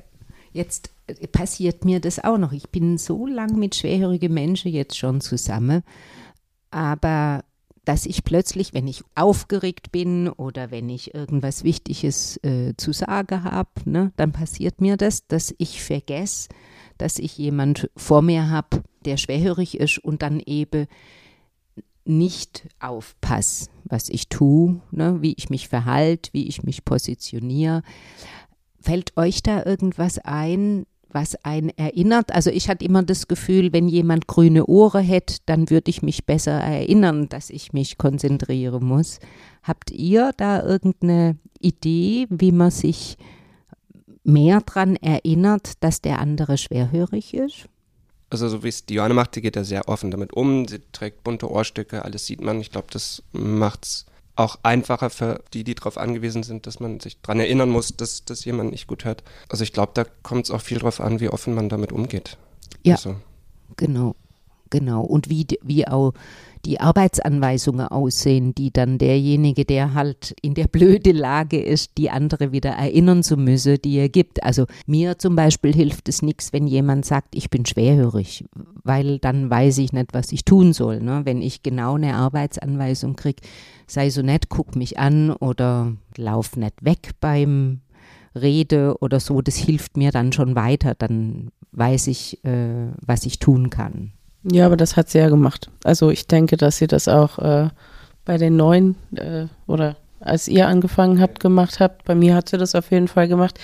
Jetzt 0.52 0.90
äh, 1.08 1.28
passiert 1.28 1.86
mir 1.86 2.00
das 2.00 2.24
auch 2.24 2.38
noch. 2.38 2.52
Ich 2.54 2.70
bin 2.70 2.98
so 2.98 3.26
lang 3.28 3.58
mit 3.58 3.76
schwerhörigen 3.76 4.34
Menschen 4.34 4.72
jetzt 4.72 4.98
schon 4.98 5.22
zusammen, 5.22 5.84
aber 6.72 7.44
dass 7.86 8.06
ich 8.06 8.24
plötzlich, 8.24 8.74
wenn 8.74 8.88
ich 8.88 9.04
aufgeregt 9.16 9.92
bin 9.92 10.28
oder 10.28 10.70
wenn 10.70 10.90
ich 10.90 11.14
irgendwas 11.16 11.64
Wichtiges 11.64 12.38
äh, 12.44 12.74
zu 12.78 12.94
sagen 12.94 13.44
habe, 13.44 13.70
ne, 13.86 14.12
dann 14.16 14.32
passiert 14.32 14.80
mir 14.80 14.96
das, 14.96 15.26
dass 15.28 15.56
ich 15.58 15.82
vergesse, 15.82 16.50
dass 17.00 17.18
ich 17.18 17.38
jemand 17.38 17.90
vor 17.96 18.22
mir 18.22 18.50
habe, 18.50 18.84
der 19.06 19.18
schwerhörig 19.18 19.80
ist 19.80 19.98
und 19.98 20.22
dann 20.22 20.40
eben 20.40 20.86
nicht 22.06 22.68
aufpasse, 22.80 23.70
was 23.86 24.10
ich 24.10 24.30
tue, 24.30 24.82
ne, 24.92 25.18
wie 25.22 25.34
ich 25.34 25.50
mich 25.50 25.68
verhalte, 25.68 26.30
wie 26.34 26.48
ich 26.48 26.64
mich 26.64 26.86
positioniere. 26.86 27.82
Fällt 28.82 29.16
euch 29.18 29.42
da 29.44 29.66
irgendwas 29.66 30.20
ein, 30.20 30.86
was 31.12 31.36
einen 31.44 31.70
erinnert? 31.70 32.34
Also 32.34 32.50
ich 32.50 32.70
hatte 32.70 32.86
immer 32.86 33.04
das 33.04 33.28
Gefühl, 33.28 33.74
wenn 33.74 33.88
jemand 33.88 34.28
grüne 34.28 34.66
Ohren 34.66 35.04
hätte, 35.04 35.38
dann 35.46 35.70
würde 35.70 35.90
ich 35.90 36.02
mich 36.02 36.26
besser 36.26 36.54
erinnern, 36.54 37.30
dass 37.30 37.50
ich 37.50 37.74
mich 37.74 37.98
konzentrieren 37.98 38.84
muss. 38.86 39.20
Habt 39.64 39.92
ihr 39.92 40.32
da 40.38 40.64
irgendeine 40.64 41.38
Idee, 41.60 42.28
wie 42.30 42.52
man 42.52 42.72
sich 42.72 43.18
mehr 44.32 44.62
daran 44.62 44.96
erinnert, 44.96 45.84
dass 45.84 46.02
der 46.02 46.20
andere 46.20 46.58
schwerhörig 46.58 47.34
ist? 47.34 47.68
Also 48.30 48.48
so 48.48 48.64
wie 48.64 48.70
es 48.70 48.86
die 48.86 48.96
Johanna 48.96 49.16
macht, 49.16 49.36
die 49.36 49.42
geht 49.42 49.56
da 49.56 49.64
sehr 49.64 49.88
offen 49.88 50.12
damit 50.12 50.34
um. 50.34 50.68
Sie 50.68 50.80
trägt 50.92 51.24
bunte 51.24 51.50
Ohrstücke, 51.50 52.06
alles 52.06 52.26
sieht 52.26 52.42
man. 52.42 52.62
Ich 52.62 52.72
glaube, 52.72 52.88
das 52.92 53.24
macht 53.32 53.86
es 53.86 54.06
auch 54.36 54.58
einfacher 54.64 55.10
für 55.10 55.44
die, 55.54 55.64
die 55.64 55.76
darauf 55.76 55.98
angewiesen 55.98 56.44
sind, 56.44 56.66
dass 56.66 56.80
man 56.80 57.00
sich 57.00 57.20
daran 57.22 57.40
erinnern 57.40 57.70
muss, 57.70 57.98
dass, 57.98 58.24
dass 58.24 58.46
jemand 58.46 58.72
nicht 58.72 58.88
gut 58.88 59.04
hört. 59.04 59.24
Also 59.50 59.64
ich 59.64 59.74
glaube, 59.74 59.92
da 59.96 60.06
kommt 60.24 60.46
es 60.46 60.52
auch 60.52 60.62
viel 60.62 60.80
drauf 60.80 61.02
an, 61.02 61.20
wie 61.20 61.30
offen 61.30 61.54
man 61.54 61.68
damit 61.68 61.92
umgeht. 61.92 62.38
Ja. 62.84 62.96
Also, 62.96 63.16
Genau, 63.76 64.16
genau. 64.70 65.04
Und 65.04 65.30
wie, 65.30 65.46
wie 65.64 65.88
auch 65.88 66.14
die 66.66 66.80
Arbeitsanweisungen 66.80 67.88
aussehen, 67.88 68.54
die 68.54 68.72
dann 68.72 68.98
derjenige, 68.98 69.66
der 69.66 69.94
halt 69.94 70.36
in 70.42 70.54
der 70.54 70.68
blöde 70.72 71.12
Lage 71.12 71.62
ist, 71.62 71.98
die 71.98 72.10
andere 72.10 72.52
wieder 72.52 72.72
erinnern 72.72 73.24
zu 73.24 73.38
müssen, 73.38 73.78
die 73.82 73.98
er 73.98 74.10
gibt. 74.10 74.44
Also 74.44 74.66
mir 74.86 75.18
zum 75.18 75.36
Beispiel 75.36 75.74
hilft 75.74 76.10
es 76.10 76.22
nichts, 76.22 76.54
wenn 76.54 76.68
jemand 76.68 77.06
sagt, 77.06 77.36
ich 77.36 77.50
bin 77.50 77.66
schwerhörig, 77.66 78.46
weil 78.84 79.20
dann 79.20 79.50
weiß 79.50 79.78
ich 79.80 79.94
nicht, 79.94 80.14
was 80.14 80.32
ich 80.32 80.46
tun 80.46 80.74
soll. 80.74 81.00
Ne? 81.00 81.22
Wenn 81.24 81.42
ich 81.42 81.64
genau 81.64 81.96
eine 81.96 82.16
Arbeitsanweisung 82.16 83.16
kriege, 83.16 83.42
sei 83.88 84.10
so 84.10 84.22
nett, 84.22 84.50
guck 84.50 84.76
mich 84.76 85.00
an 85.00 85.32
oder 85.32 85.94
lauf 86.18 86.58
nicht 86.58 86.84
weg 86.84 87.12
beim 87.20 87.82
Rede 88.36 88.96
oder 89.00 89.20
so, 89.20 89.42
das 89.42 89.56
hilft 89.56 89.98
mir 89.98 90.12
dann 90.12 90.32
schon 90.32 90.56
weiter. 90.56 90.94
Dann 90.96 91.52
weiß 91.72 92.08
ich, 92.08 92.44
äh, 92.44 92.92
was 93.02 93.26
ich 93.26 93.40
tun 93.40 93.70
kann. 93.70 94.12
Ja, 94.44 94.66
aber 94.66 94.78
das 94.78 94.96
hat 94.96 95.10
sie 95.10 95.18
ja 95.18 95.30
gemacht. 95.30 95.70
Also 95.84 96.10
ich 96.10 96.28
denke, 96.28 96.58
dass 96.58 96.78
sie 96.78 96.88
das 96.88 97.08
auch 97.08 97.40
äh, 97.40 97.70
bei 98.26 98.38
den 98.38 98.56
neuen 98.56 98.96
äh, 99.16 99.46
oder 99.68 99.96
als 100.20 100.48
ihr 100.48 100.68
angefangen 100.68 101.22
habt, 101.22 101.40
gemacht 101.40 101.80
habt. 101.80 102.06
Bei 102.06 102.16
mir 102.16 102.36
hat 102.36 102.50
sie 102.50 102.58
das 102.58 102.76
auf 102.76 102.92
jeden 102.92 103.08
Fall 103.08 103.28
gemacht. 103.28 103.60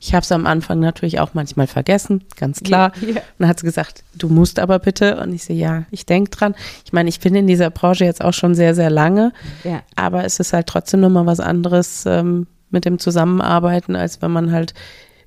Ich 0.00 0.14
habe 0.14 0.22
es 0.22 0.30
am 0.30 0.46
Anfang 0.46 0.78
natürlich 0.78 1.18
auch 1.18 1.34
manchmal 1.34 1.66
vergessen, 1.66 2.24
ganz 2.36 2.60
klar. 2.60 2.92
Ja, 3.00 3.08
ja. 3.08 3.16
Und 3.16 3.22
dann 3.40 3.48
hat 3.48 3.58
sie 3.58 3.66
gesagt, 3.66 4.04
du 4.14 4.28
musst 4.28 4.60
aber 4.60 4.78
bitte. 4.78 5.20
Und 5.20 5.32
ich 5.32 5.44
so, 5.44 5.52
ja, 5.52 5.84
ich 5.90 6.06
denke 6.06 6.30
dran. 6.30 6.54
Ich 6.84 6.92
meine, 6.92 7.08
ich 7.08 7.18
bin 7.18 7.34
in 7.34 7.48
dieser 7.48 7.70
Branche 7.70 8.04
jetzt 8.04 8.24
auch 8.24 8.32
schon 8.32 8.54
sehr, 8.54 8.74
sehr 8.74 8.90
lange. 8.90 9.32
Ja, 9.64 9.82
Aber 9.96 10.24
es 10.24 10.38
ist 10.38 10.52
halt 10.52 10.68
trotzdem 10.68 11.00
nochmal 11.00 11.26
was 11.26 11.40
anderes 11.40 12.04
ähm, 12.06 12.46
mit 12.70 12.84
dem 12.84 12.98
Zusammenarbeiten, 12.98 13.96
als 13.96 14.22
wenn 14.22 14.30
man 14.30 14.52
halt 14.52 14.72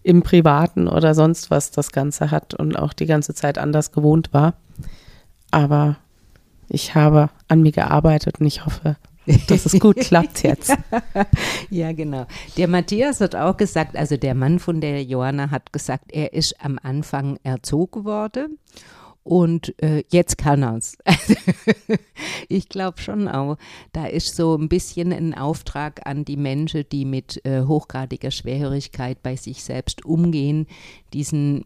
im 0.04 0.24
Privaten 0.24 0.88
oder 0.88 1.14
sonst 1.14 1.52
was 1.52 1.72
das 1.72 1.92
Ganze 1.92 2.32
hat 2.32 2.54
und 2.54 2.78
auch 2.78 2.94
die 2.94 3.06
ganze 3.06 3.34
Zeit 3.34 3.58
anders 3.58 3.92
gewohnt 3.92 4.34
war. 4.34 4.56
Aber 5.52 5.98
ich 6.70 6.96
habe 6.96 7.30
an 7.48 7.62
mir 7.62 7.72
gearbeitet 7.72 8.40
und 8.40 8.48
ich 8.48 8.66
hoffe, 8.66 8.96
dass 9.48 9.66
es 9.66 9.80
gut 9.80 9.98
klappt 10.00 10.44
jetzt. 10.44 10.76
ja, 11.70 11.92
genau. 11.92 12.26
Der 12.58 12.68
Matthias 12.68 13.22
hat 13.22 13.36
auch 13.36 13.58
gesagt, 13.58 13.96
also 13.96 14.18
der 14.18 14.36
Mann 14.36 14.60
von 14.60 14.82
der 14.82 15.04
Johanna 15.04 15.52
hat 15.52 15.74
gesagt, 15.74 16.06
er 16.12 16.34
ist 16.34 16.56
am 16.64 16.80
Anfang 16.82 17.38
erzogen 17.44 18.06
worden 18.06 18.58
und 19.24 19.80
äh, 19.82 20.04
jetzt 20.10 20.38
kann 20.38 20.64
er 20.64 20.78
es. 20.78 20.98
ich 22.50 22.70
glaube 22.70 23.00
schon 23.00 23.28
auch, 23.28 23.58
da 23.94 24.06
ist 24.06 24.36
so 24.36 24.56
ein 24.56 24.70
bisschen 24.70 25.14
ein 25.14 25.34
Auftrag 25.36 26.06
an 26.08 26.26
die 26.26 26.38
Menschen, 26.38 26.86
die 26.92 27.06
mit 27.06 27.46
äh, 27.46 27.64
hochgradiger 27.64 28.32
Schwerhörigkeit 28.32 29.22
bei 29.22 29.36
sich 29.36 29.64
selbst 29.64 30.06
umgehen, 30.06 30.68
diesen 31.14 31.66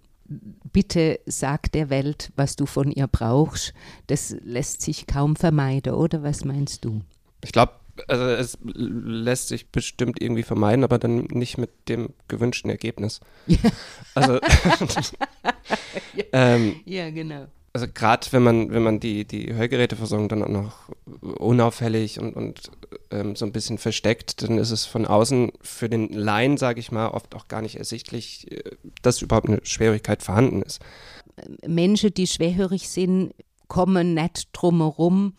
bitte 0.73 1.19
sag 1.25 1.71
der 1.71 1.89
Welt, 1.89 2.31
was 2.35 2.55
du 2.55 2.65
von 2.65 2.91
ihr 2.91 3.07
brauchst. 3.07 3.73
Das 4.07 4.35
lässt 4.41 4.81
sich 4.81 5.07
kaum 5.07 5.35
vermeiden, 5.35 5.93
oder 5.93 6.23
was 6.23 6.43
meinst 6.45 6.83
du? 6.83 7.01
Ich 7.43 7.51
glaube, 7.51 7.73
also 8.07 8.25
es 8.25 8.57
lässt 8.63 9.47
sich 9.47 9.69
bestimmt 9.71 10.21
irgendwie 10.21 10.43
vermeiden, 10.43 10.83
aber 10.83 10.99
dann 10.99 11.25
nicht 11.31 11.57
mit 11.57 11.89
dem 11.89 12.09
gewünschten 12.27 12.69
Ergebnis. 12.69 13.19
Ja. 13.47 13.57
Also 14.13 14.39
ja. 16.15 16.23
ähm, 16.31 16.79
ja, 16.85 17.09
genau. 17.09 17.47
Also 17.73 17.87
gerade 17.93 18.25
wenn 18.31 18.43
man, 18.43 18.71
wenn 18.71 18.83
man 18.83 19.01
die, 19.01 19.25
die 19.25 19.53
Hörgeräteversorgung 19.53 20.29
dann 20.29 20.43
auch 20.43 20.47
noch 20.47 20.89
unauffällig 21.37 22.17
und, 22.17 22.33
und 22.33 22.71
ähm, 23.11 23.35
so 23.35 23.45
ein 23.45 23.51
bisschen 23.51 23.77
versteckt, 23.77 24.41
dann 24.41 24.57
ist 24.57 24.71
es 24.71 24.85
von 24.85 25.05
außen 25.05 25.51
für 25.59 25.89
den 25.89 26.07
Laien, 26.13 26.55
sage 26.55 26.79
ich 26.79 26.93
mal, 26.93 27.09
oft 27.09 27.35
auch 27.35 27.49
gar 27.49 27.61
nicht 27.61 27.75
ersichtlich, 27.75 28.49
äh, 28.49 28.77
dass 29.01 29.21
überhaupt 29.21 29.49
eine 29.49 29.59
Schwierigkeit 29.63 30.23
vorhanden 30.23 30.61
ist. 30.61 30.79
Menschen, 31.67 32.13
die 32.13 32.27
schwerhörig 32.27 32.87
sind, 32.87 33.33
kommen 33.67 34.13
nicht 34.13 34.49
drumherum, 34.53 35.33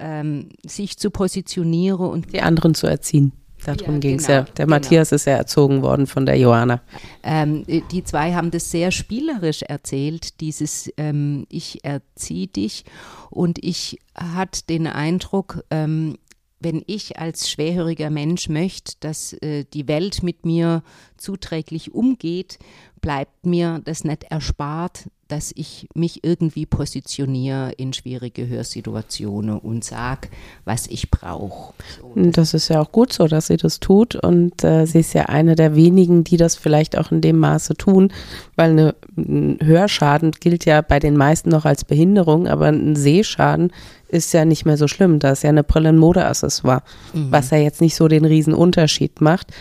ähm, 0.00 0.48
sich 0.64 0.96
zu 0.96 1.10
positionieren 1.10 2.06
und 2.06 2.32
die 2.32 2.40
anderen 2.40 2.74
zu 2.74 2.86
erziehen. 2.86 3.32
Darum 3.64 3.94
ja, 3.94 3.98
ging 3.98 4.16
es 4.16 4.26
genau, 4.26 4.38
ja. 4.38 4.44
Der 4.44 4.64
genau. 4.64 4.76
Matthias 4.76 5.12
ist 5.12 5.26
ja 5.26 5.34
erzogen 5.34 5.82
worden 5.82 6.06
von 6.06 6.26
der 6.26 6.36
Johanna. 6.36 6.80
Ähm, 7.22 7.64
die 7.66 8.04
zwei 8.04 8.34
haben 8.34 8.50
das 8.50 8.70
sehr 8.70 8.90
spielerisch 8.90 9.62
erzählt, 9.62 10.40
dieses 10.40 10.90
ähm, 10.96 11.46
Ich 11.50 11.84
erziehe 11.84 12.46
dich. 12.46 12.84
Und 13.28 13.62
ich 13.62 13.98
hatte 14.14 14.62
den 14.66 14.86
Eindruck, 14.86 15.62
ähm, 15.70 16.16
wenn 16.60 16.82
ich 16.86 17.18
als 17.18 17.50
schwerhöriger 17.50 18.10
Mensch 18.10 18.48
möchte, 18.48 18.94
dass 19.00 19.32
äh, 19.34 19.64
die 19.72 19.88
Welt 19.88 20.22
mit 20.22 20.44
mir 20.44 20.82
zuträglich 21.16 21.94
umgeht, 21.94 22.58
bleibt 23.00 23.46
mir 23.46 23.80
das 23.84 24.04
nicht 24.04 24.24
erspart, 24.24 25.08
dass 25.30 25.52
ich 25.54 25.88
mich 25.94 26.24
irgendwie 26.24 26.66
positioniere 26.66 27.72
in 27.76 27.92
schwierige 27.92 28.48
Hörsituationen 28.48 29.58
und 29.58 29.84
sage, 29.84 30.28
was 30.64 30.86
ich 30.88 31.10
brauche. 31.10 31.72
So, 31.96 32.30
das 32.30 32.52
ist 32.52 32.68
ja 32.68 32.80
auch 32.80 32.90
gut 32.90 33.12
so, 33.12 33.28
dass 33.28 33.46
sie 33.46 33.56
das 33.56 33.78
tut 33.78 34.16
und 34.16 34.64
äh, 34.64 34.86
sie 34.86 35.00
ist 35.00 35.12
ja 35.12 35.26
eine 35.26 35.54
der 35.54 35.76
wenigen, 35.76 36.24
die 36.24 36.36
das 36.36 36.56
vielleicht 36.56 36.98
auch 36.98 37.12
in 37.12 37.20
dem 37.20 37.38
Maße 37.38 37.74
tun, 37.74 38.12
weil 38.56 38.70
eine, 38.70 38.94
ein 39.16 39.58
Hörschaden 39.62 40.32
gilt 40.32 40.64
ja 40.64 40.80
bei 40.82 40.98
den 40.98 41.16
meisten 41.16 41.50
noch 41.50 41.64
als 41.64 41.84
Behinderung, 41.84 42.48
aber 42.48 42.66
ein 42.66 42.96
Sehschaden 42.96 43.72
ist 44.08 44.32
ja 44.34 44.44
nicht 44.44 44.64
mehr 44.64 44.76
so 44.76 44.88
schlimm. 44.88 45.20
Da 45.20 45.30
ist 45.30 45.44
ja 45.44 45.50
eine 45.50 45.62
Brille 45.62 45.90
ein 45.90 45.98
Modeaccessoire, 45.98 46.82
mhm. 47.12 47.30
was 47.30 47.50
ja 47.50 47.58
jetzt 47.58 47.80
nicht 47.80 47.94
so 47.94 48.08
den 48.08 48.24
riesen 48.24 48.54
Unterschied 48.54 49.20
macht. 49.20 49.52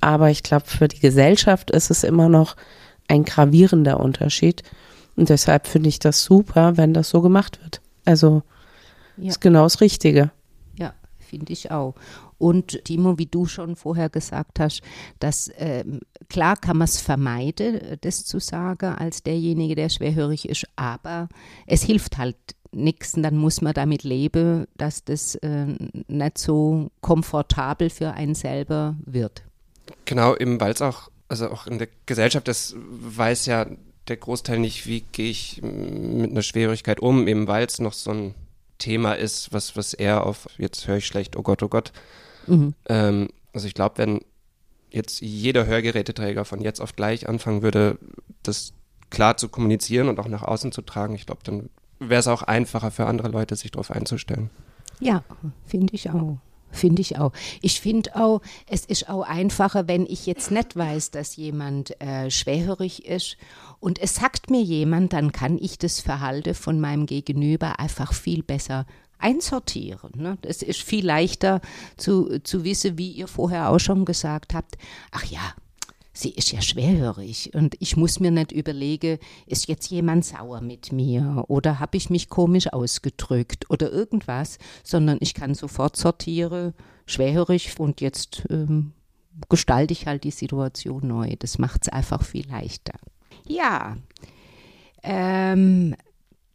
Aber 0.00 0.30
ich 0.30 0.42
glaube, 0.42 0.66
für 0.66 0.88
die 0.88 1.00
Gesellschaft 1.00 1.70
ist 1.70 1.90
es 1.90 2.04
immer 2.04 2.28
noch 2.28 2.56
ein 3.08 3.24
gravierender 3.24 4.00
Unterschied. 4.00 4.62
Und 5.16 5.28
deshalb 5.30 5.66
finde 5.66 5.88
ich 5.88 5.98
das 5.98 6.22
super, 6.22 6.76
wenn 6.76 6.94
das 6.94 7.10
so 7.10 7.20
gemacht 7.20 7.60
wird. 7.62 7.80
Also 8.04 8.42
ja. 9.16 9.30
ist 9.30 9.40
genau 9.40 9.64
das 9.64 9.80
Richtige. 9.80 10.30
Ja, 10.78 10.94
finde 11.18 11.52
ich 11.52 11.70
auch. 11.70 11.94
Und 12.38 12.84
Timo, 12.84 13.18
wie 13.18 13.26
du 13.26 13.46
schon 13.46 13.74
vorher 13.74 14.08
gesagt 14.08 14.60
hast, 14.60 14.80
dass 15.18 15.50
ähm, 15.56 16.00
klar 16.28 16.56
kann 16.56 16.76
man 16.78 16.84
es 16.84 17.00
vermeiden, 17.00 17.98
das 18.00 18.24
zu 18.24 18.38
sagen, 18.38 18.94
als 18.94 19.24
derjenige, 19.24 19.74
der 19.74 19.88
schwerhörig 19.88 20.48
ist, 20.48 20.66
aber 20.76 21.28
es 21.66 21.82
hilft 21.82 22.16
halt 22.16 22.36
nichts 22.70 23.14
und 23.14 23.24
dann 23.24 23.36
muss 23.36 23.60
man 23.60 23.74
damit 23.74 24.04
leben, 24.04 24.66
dass 24.76 25.04
das 25.04 25.34
äh, 25.36 25.66
nicht 26.06 26.38
so 26.38 26.90
komfortabel 27.00 27.90
für 27.90 28.12
einen 28.12 28.36
selber 28.36 28.94
wird. 29.04 29.42
Genau, 30.04 30.36
eben 30.36 30.60
weil 30.60 30.72
es 30.72 30.82
auch, 30.82 31.10
also 31.28 31.50
auch 31.50 31.66
in 31.66 31.78
der 31.78 31.88
Gesellschaft, 32.06 32.48
das 32.48 32.74
weiß 32.76 33.46
ja 33.46 33.66
der 34.08 34.16
Großteil 34.16 34.58
nicht, 34.58 34.86
wie 34.86 35.02
gehe 35.12 35.30
ich 35.30 35.60
mit 35.62 36.30
einer 36.30 36.42
Schwierigkeit 36.42 37.00
um, 37.00 37.28
eben 37.28 37.46
weil 37.46 37.66
es 37.66 37.78
noch 37.78 37.92
so 37.92 38.10
ein 38.10 38.34
Thema 38.78 39.14
ist, 39.14 39.52
was, 39.52 39.76
was 39.76 39.92
eher 39.92 40.24
auf, 40.24 40.48
jetzt 40.56 40.86
höre 40.86 40.96
ich 40.96 41.06
schlecht, 41.06 41.36
oh 41.36 41.42
Gott, 41.42 41.62
oh 41.62 41.68
Gott. 41.68 41.92
Mhm. 42.46 42.74
Ähm, 42.88 43.28
also 43.52 43.66
ich 43.66 43.74
glaube, 43.74 43.98
wenn 43.98 44.20
jetzt 44.90 45.20
jeder 45.20 45.66
Hörgeräteträger 45.66 46.44
von 46.44 46.60
jetzt 46.60 46.80
auf 46.80 46.96
gleich 46.96 47.28
anfangen 47.28 47.62
würde, 47.62 47.98
das 48.42 48.72
klar 49.10 49.36
zu 49.36 49.48
kommunizieren 49.48 50.08
und 50.08 50.18
auch 50.18 50.28
nach 50.28 50.42
außen 50.42 50.72
zu 50.72 50.82
tragen, 50.82 51.14
ich 51.14 51.26
glaube, 51.26 51.40
dann 51.44 51.70
wäre 51.98 52.20
es 52.20 52.28
auch 52.28 52.42
einfacher 52.42 52.90
für 52.90 53.06
andere 53.06 53.28
Leute, 53.28 53.56
sich 53.56 53.70
darauf 53.70 53.90
einzustellen. 53.90 54.50
Ja, 55.00 55.24
finde 55.66 55.94
ich 55.94 56.10
auch. 56.10 56.38
Finde 56.70 57.00
ich 57.00 57.18
auch. 57.18 57.32
Ich 57.62 57.80
finde 57.80 58.14
auch, 58.16 58.42
es 58.66 58.84
ist 58.84 59.08
auch 59.08 59.22
einfacher, 59.22 59.88
wenn 59.88 60.06
ich 60.06 60.26
jetzt 60.26 60.50
nicht 60.50 60.76
weiß, 60.76 61.10
dass 61.10 61.36
jemand 61.36 62.00
äh, 62.00 62.30
schwerhörig 62.30 63.06
ist 63.06 63.36
und 63.80 63.98
es 64.00 64.16
sagt 64.16 64.50
mir 64.50 64.62
jemand, 64.62 65.12
dann 65.12 65.32
kann 65.32 65.58
ich 65.58 65.78
das 65.78 66.00
Verhalten 66.00 66.54
von 66.54 66.80
meinem 66.80 67.06
Gegenüber 67.06 67.78
einfach 67.78 68.12
viel 68.12 68.42
besser 68.42 68.86
einsortieren. 69.18 70.12
Ne? 70.14 70.38
Es 70.42 70.62
ist 70.62 70.82
viel 70.82 71.04
leichter 71.04 71.60
zu, 71.96 72.38
zu 72.40 72.64
wissen, 72.64 72.98
wie 72.98 73.10
ihr 73.10 73.28
vorher 73.28 73.70
auch 73.70 73.80
schon 73.80 74.04
gesagt 74.04 74.54
habt, 74.54 74.76
ach 75.10 75.24
ja, 75.24 75.54
sie 76.18 76.30
ist 76.30 76.50
ja 76.50 76.60
schwerhörig 76.60 77.52
und 77.54 77.76
ich 77.78 77.96
muss 77.96 78.18
mir 78.18 78.30
nicht 78.30 78.50
überlegen, 78.50 79.18
ist 79.46 79.68
jetzt 79.68 79.88
jemand 79.90 80.24
sauer 80.24 80.60
mit 80.60 80.90
mir 80.90 81.44
oder 81.46 81.78
habe 81.78 81.96
ich 81.96 82.10
mich 82.10 82.28
komisch 82.28 82.72
ausgedrückt 82.72 83.70
oder 83.70 83.92
irgendwas, 83.92 84.58
sondern 84.82 85.18
ich 85.20 85.34
kann 85.34 85.54
sofort 85.54 85.96
sortieren, 85.96 86.74
schwerhörig 87.06 87.78
und 87.78 88.00
jetzt 88.00 88.42
ähm, 88.50 88.92
gestalte 89.48 89.92
ich 89.92 90.06
halt 90.06 90.24
die 90.24 90.32
Situation 90.32 91.06
neu. 91.06 91.36
Das 91.38 91.58
macht 91.58 91.82
es 91.82 91.88
einfach 91.88 92.24
viel 92.24 92.48
leichter. 92.48 92.94
Ja, 93.46 93.96
ähm, 95.04 95.94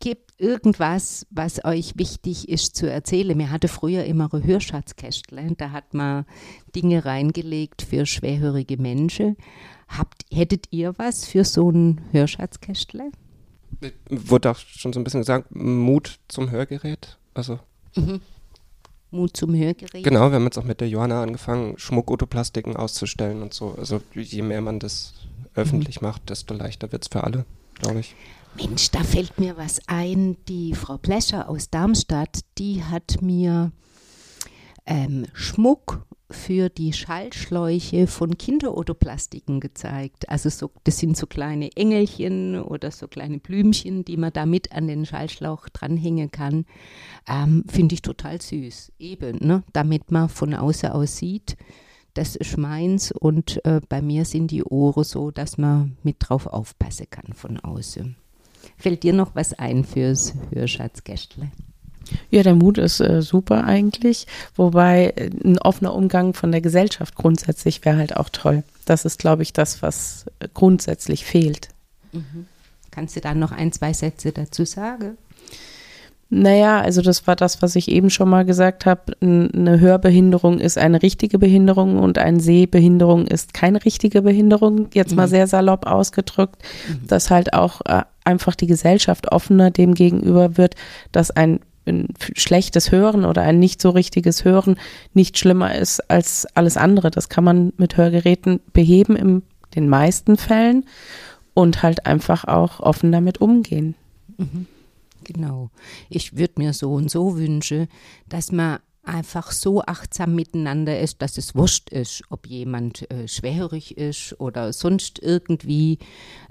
gibt 0.04 0.34
irgendwas, 0.38 1.26
was 1.30 1.64
euch 1.64 1.94
wichtig 1.96 2.50
ist 2.50 2.76
zu 2.76 2.92
erzählen. 2.92 3.38
Mir 3.38 3.52
hatte 3.52 3.70
früher 3.70 4.04
immer 4.04 4.30
ein 4.34 4.44
Hörschatzkästle. 4.44 5.56
Da 5.58 5.72
hat 5.72 5.94
man 5.94 6.26
Dinge 6.76 7.06
reingelegt 7.06 7.84
für 7.84 8.06
schwerhörige 8.06 8.76
Menschen. 8.76 9.38
Habt, 9.88 10.26
hättet 10.30 10.68
ihr 10.72 10.94
was 10.98 11.26
für 11.26 11.46
so 11.46 11.72
ein 11.72 12.02
Hörschatzkästle? 12.12 13.12
Wurde 14.10 14.52
auch 14.52 14.58
schon 14.58 14.92
so 14.92 15.00
ein 15.00 15.06
bisschen 15.06 15.22
gesagt, 15.22 15.56
Mut 15.56 16.20
zum 16.28 16.52
Hörgerät. 16.52 17.18
Also. 17.34 17.60
Mhm. 17.96 18.20
Mut 19.10 19.38
zum 19.38 19.56
Hörgerät. 19.56 20.04
Genau, 20.04 20.32
wir 20.32 20.36
haben 20.36 20.44
jetzt 20.44 20.58
auch 20.58 20.66
mit 20.66 20.82
der 20.82 20.90
Johanna 20.90 21.24
angefangen, 21.24 21.80
Schmuckotoplastiken 21.80 22.76
auszustellen 22.76 23.42
und 23.42 23.54
so. 23.54 23.74
Also 23.78 24.02
je 24.14 24.42
mehr 24.42 24.60
man 24.60 24.80
das 24.80 25.14
öffentlich 25.56 26.02
mhm. 26.02 26.08
macht, 26.08 26.30
desto 26.30 26.54
leichter 26.54 26.92
wird 26.92 27.04
es 27.04 27.08
für 27.08 27.24
alle, 27.24 27.46
glaube 27.76 28.02
ich. 28.02 28.16
Mensch, 28.56 28.92
da 28.92 29.04
fällt 29.04 29.40
mir 29.40 29.58
was 29.58 29.82
ein. 29.88 30.38
Die 30.48 30.76
Frau 30.76 30.98
Plescher 30.98 31.50
aus 31.50 31.70
Darmstadt, 31.70 32.42
die 32.58 32.84
hat 32.84 33.22
mir 33.22 33.72
ähm, 34.86 35.26
Schmuck 35.34 36.06
für 36.30 36.70
die 36.70 36.94
Schallschläuche 36.94 38.08
von 38.08 38.38
Kinderotoplastiken 38.38 39.60
gezeigt. 39.60 40.30
Also 40.30 40.50
so, 40.50 40.72
das 40.84 40.98
sind 40.98 41.16
so 41.18 41.28
kleine 41.28 41.70
Engelchen 41.76 42.60
oder 42.60 42.92
so 42.92 43.08
kleine 43.08 43.40
Blümchen, 43.40 44.06
die 44.06 44.18
man 44.18 44.34
da 44.34 44.46
mit 44.46 44.72
an 44.72 44.88
den 44.88 45.06
Schallschlauch 45.06 45.70
dranhängen 45.70 46.32
kann. 46.32 46.66
Ähm, 47.28 47.64
Finde 47.68 47.96
ich 47.96 48.02
total 48.02 48.42
süß. 48.42 48.94
Eben, 49.00 49.38
ne? 49.46 49.64
damit 49.74 50.12
man 50.12 50.30
von 50.30 50.54
außen 50.54 50.90
aus 50.90 51.18
sieht, 51.18 51.56
das 52.14 52.36
ist 52.36 52.58
meins 52.58 53.12
und 53.12 53.64
äh, 53.66 53.82
bei 53.90 54.02
mir 54.02 54.26
sind 54.26 54.52
die 54.52 54.64
Ohren 54.64 55.04
so, 55.04 55.32
dass 55.32 55.58
man 55.58 55.98
mit 56.04 56.18
drauf 56.20 56.46
aufpassen 56.46 57.08
kann 57.10 57.34
von 57.34 57.60
außen. 57.60 58.16
Fällt 58.77 59.03
dir 59.03 59.13
noch 59.13 59.36
was 59.36 59.53
ein 59.53 59.84
fürs 59.84 60.34
Hörschatzgästle? 60.51 61.50
Ja, 62.29 62.43
der 62.43 62.55
Mut 62.55 62.77
ist 62.77 63.00
äh, 63.00 63.22
super 63.22 63.63
eigentlich, 63.63 64.27
wobei 64.55 65.13
äh, 65.15 65.29
ein 65.43 65.58
offener 65.60 65.93
Umgang 65.93 66.34
von 66.34 66.51
der 66.51 66.62
Gesellschaft 66.62 67.15
grundsätzlich 67.15 67.84
wäre 67.86 67.98
halt 67.98 68.17
auch 68.17 68.29
toll. 68.29 68.63
Das 68.86 69.05
ist, 69.05 69.20
glaube 69.20 69.43
ich, 69.43 69.53
das, 69.53 69.82
was 69.82 70.25
äh, 70.39 70.48
grundsätzlich 70.53 71.25
fehlt. 71.25 71.70
Mhm. 72.12 72.48
Kannst 72.91 73.15
du 73.15 73.22
da 73.22 73.34
noch 73.34 73.51
ein, 73.51 73.72
zwei 73.72 73.93
Sätze 73.93 74.32
dazu 74.32 74.65
sagen? 74.65 75.17
Naja, 76.36 76.82
also 76.82 77.04
das 77.04 77.28
war 77.28 77.36
das, 77.36 77.62
was 77.62 77.75
ich 77.75 77.90
eben 77.90 78.10
schon 78.10 78.28
mal 78.28 78.44
gesagt 78.44 78.88
habe. 78.88 79.13
Eine 79.22 79.80
Hörbehinderung 79.80 80.60
ist 80.60 80.80
eine 80.80 81.04
richtige 81.04 81.38
Behinderung 81.38 82.00
und 82.00 82.18
eine 82.18 82.40
Sehbehinderung 82.40 83.28
ist 83.28 83.54
keine 83.54 83.86
richtige 83.86 84.24
Behinderung, 84.24 84.88
jetzt 84.96 85.12
mhm. 85.12 85.18
mal 85.18 85.28
sehr 85.28 85.46
salopp 85.46 85.86
ausgedrückt, 85.86 86.56
mhm. 86.90 87.08
dass 87.08 87.30
halt 87.30 87.54
auch 87.54 87.82
äh, 87.86 88.02
einfach 88.24 88.56
die 88.56 88.66
Gesellschaft 88.66 89.32
offener 89.32 89.70
dem 89.70 89.94
gegenüber 89.94 90.58
wird, 90.58 90.74
dass 91.12 91.30
ein, 91.30 91.60
ein 91.86 92.08
schlechtes 92.36 92.92
Hören 92.92 93.25
oder 93.25 93.44
ein 93.44 93.60
nicht 93.60 93.80
so 93.80 93.92
richtiges 93.92 94.44
Hören 94.44 94.78
nicht 95.13 95.38
schlimmer 95.38 95.75
ist 95.75 96.10
als 96.10 96.48
alles 96.56 96.78
andere. 96.78 97.12
Das 97.12 97.30
kann 97.30 97.44
man 97.44 97.74
mit 97.78 97.96
Hörgeräten 97.96 98.60
beheben 98.74 99.16
in 99.16 99.44
den 99.75 99.88
meisten 99.88 100.38
Fällen 100.38 100.86
und 101.54 101.84
halt 101.84 102.08
einfach 102.08 102.46
auch 102.46 102.80
offen 102.80 103.12
damit 103.12 103.40
umgehen. 103.40 103.94
Mhm. 104.40 104.66
Genau. 105.24 105.72
Ich 106.10 106.38
würde 106.38 106.53
mir 106.58 106.74
so 106.74 106.94
und 106.94 107.10
so 107.10 107.38
wünschen, 107.38 107.88
dass 108.27 108.51
man 108.51 108.80
einfach 109.03 109.51
so 109.51 109.82
achtsam 109.84 110.34
miteinander 110.36 111.00
ist, 111.00 111.22
dass 111.22 111.38
es 111.38 111.56
wurscht 111.56 111.89
ist, 111.89 112.24
ob 112.30 112.48
jemand 112.48 113.10
äh, 113.12 113.27
schwerhörig 113.27 113.98
ist 113.98 114.39
oder 114.39 114.72
sonst 114.72 115.20
irgendwie 115.20 116.00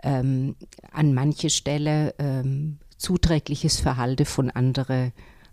ähm, 0.03 0.57
an 0.93 1.15
manche 1.15 1.51
Stelle 1.51 2.15
ähm, 2.19 2.79
zuträgliches 2.99 3.81
Verhalten 3.81 4.27
von 4.27 4.51
anderen 4.51 5.13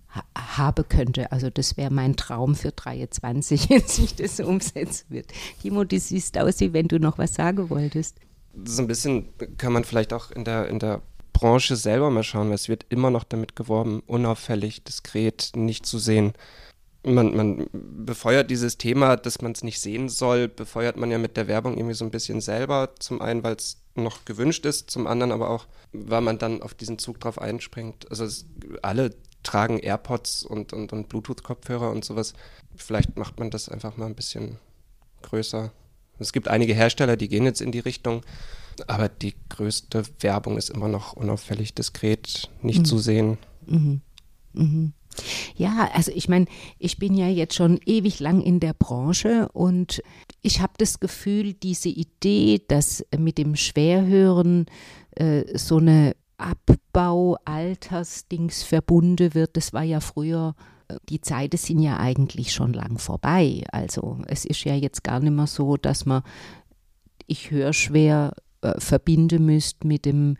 ha 0.09 0.23
habe 0.57 0.83
könnte. 0.83 1.31
Also 1.31 1.49
das 1.49 1.77
wäre 1.77 1.91
mein 1.91 2.15
Traum 2.15 2.55
für 2.55 2.71
23, 2.71 3.69
wenn 3.69 3.87
sich 3.87 4.15
das 4.15 4.39
umsetzen 4.39 5.05
wird. 5.09 5.27
Timo, 5.61 5.83
du 5.83 5.99
siehst 5.99 6.37
aus, 6.37 6.59
wie 6.59 6.73
wenn 6.73 6.87
du 6.87 6.99
noch 6.99 7.17
was 7.17 7.35
sagen 7.35 7.69
wolltest. 7.69 8.17
So 8.65 8.81
ein 8.81 8.87
bisschen 8.87 9.29
kann 9.57 9.73
man 9.73 9.83
vielleicht 9.83 10.11
auch 10.11 10.31
in 10.31 10.43
der, 10.43 10.67
in 10.67 10.79
der 10.79 11.01
Branche 11.39 11.77
selber 11.77 12.09
mal 12.09 12.23
schauen, 12.23 12.49
weil 12.49 12.55
es 12.55 12.67
wird 12.67 12.85
immer 12.89 13.11
noch 13.11 13.23
damit 13.23 13.55
geworben, 13.55 14.01
unauffällig, 14.07 14.83
diskret, 14.83 15.51
nicht 15.55 15.85
zu 15.85 15.97
sehen. 15.97 16.33
Man, 17.05 17.33
man 17.33 17.67
befeuert 17.71 18.51
dieses 18.51 18.77
Thema, 18.77 19.15
dass 19.15 19.41
man 19.41 19.53
es 19.53 19.63
nicht 19.63 19.79
sehen 19.79 20.09
soll, 20.09 20.49
befeuert 20.49 20.97
man 20.97 21.11
ja 21.11 21.17
mit 21.17 21.37
der 21.37 21.47
Werbung 21.47 21.77
irgendwie 21.77 21.93
so 21.95 22.03
ein 22.03 22.11
bisschen 22.11 22.41
selber. 22.41 22.89
Zum 22.99 23.21
einen, 23.21 23.41
weil 23.41 23.55
es 23.55 23.77
noch 23.95 24.25
gewünscht 24.25 24.65
ist, 24.65 24.91
zum 24.91 25.07
anderen 25.07 25.31
aber 25.31 25.49
auch, 25.49 25.67
weil 25.93 26.19
man 26.19 26.39
dann 26.39 26.61
auf 26.61 26.73
diesen 26.73 26.99
Zug 26.99 27.21
drauf 27.21 27.39
einspringt. 27.39 28.11
Also 28.11 28.25
es, 28.25 28.45
alle 28.81 29.15
tragen 29.41 29.79
AirPods 29.79 30.43
und, 30.43 30.73
und, 30.73 30.91
und 30.91 31.07
Bluetooth-Kopfhörer 31.07 31.89
und 31.89 32.03
sowas. 32.03 32.33
Vielleicht 32.75 33.17
macht 33.17 33.39
man 33.39 33.49
das 33.49 33.69
einfach 33.69 33.95
mal 33.95 34.07
ein 34.07 34.15
bisschen 34.15 34.59
größer. 35.21 35.71
Es 36.19 36.33
gibt 36.33 36.47
einige 36.47 36.73
Hersteller, 36.73 37.17
die 37.17 37.27
gehen 37.27 37.45
jetzt 37.45 37.61
in 37.61 37.71
die 37.71 37.79
Richtung, 37.79 38.21
aber 38.87 39.09
die 39.09 39.35
größte 39.49 40.03
Werbung 40.19 40.57
ist 40.57 40.69
immer 40.69 40.87
noch 40.87 41.13
unauffällig 41.13 41.73
diskret, 41.73 42.49
nicht 42.61 42.79
mhm. 42.79 42.85
zu 42.85 42.99
sehen. 42.99 43.37
Mhm. 43.65 44.01
Mhm. 44.53 44.93
Ja, 45.55 45.89
also 45.93 46.11
ich 46.13 46.29
meine, 46.29 46.45
ich 46.77 46.97
bin 46.97 47.15
ja 47.15 47.27
jetzt 47.27 47.55
schon 47.55 47.79
ewig 47.85 48.19
lang 48.19 48.41
in 48.41 48.59
der 48.59 48.73
Branche 48.73 49.49
und 49.53 50.03
ich 50.41 50.59
habe 50.61 50.73
das 50.77 50.99
Gefühl, 50.99 51.53
diese 51.53 51.89
Idee, 51.89 52.61
dass 52.67 53.05
mit 53.17 53.37
dem 53.37 53.55
Schwerhören 53.55 54.65
äh, 55.15 55.45
so 55.57 55.77
eine 55.77 56.15
Abbau-Altersdings 56.37 58.63
verbunden 58.63 59.33
wird, 59.33 59.57
das 59.57 59.73
war 59.73 59.83
ja 59.83 59.99
früher 59.99 60.55
die 61.09 61.21
Zeiten 61.21 61.57
sind 61.57 61.79
ja 61.79 61.97
eigentlich 61.97 62.53
schon 62.53 62.73
lang 62.73 62.97
vorbei. 62.97 63.63
Also 63.71 64.19
es 64.27 64.45
ist 64.45 64.63
ja 64.63 64.75
jetzt 64.75 65.03
gar 65.03 65.19
nicht 65.19 65.33
mehr 65.33 65.47
so, 65.47 65.77
dass 65.77 66.05
man, 66.05 66.23
ich 67.27 67.51
höre 67.51 67.73
schwer, 67.73 68.33
äh, 68.61 68.79
verbinden 68.79 69.45
müsst 69.45 69.85
mit 69.85 70.05
dem 70.05 70.35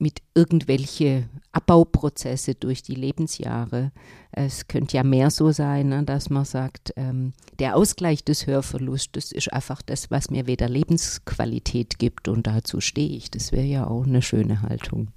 mit 0.00 0.22
irgendwelche 0.34 1.28
Abbauprozesse 1.52 2.54
durch 2.54 2.82
die 2.82 2.94
Lebensjahre. 2.94 3.92
Es 4.32 4.66
könnte 4.66 4.96
ja 4.96 5.04
mehr 5.04 5.30
so 5.30 5.52
sein, 5.52 5.90
ne, 5.90 6.02
dass 6.04 6.30
man 6.30 6.44
sagt, 6.44 6.92
ähm, 6.96 7.34
der 7.58 7.76
Ausgleich 7.76 8.24
des 8.24 8.46
Hörverlustes 8.46 9.30
ist 9.30 9.52
einfach 9.52 9.82
das, 9.82 10.10
was 10.10 10.30
mir 10.30 10.46
wieder 10.46 10.68
Lebensqualität 10.68 11.98
gibt 11.98 12.28
und 12.28 12.46
dazu 12.46 12.80
stehe 12.80 13.14
ich. 13.14 13.30
Das 13.30 13.52
wäre 13.52 13.66
ja 13.66 13.86
auch 13.86 14.04
eine 14.04 14.22
schöne 14.22 14.62
Haltung. 14.62 15.08